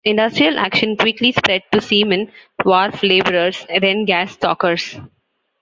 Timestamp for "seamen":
1.79-2.31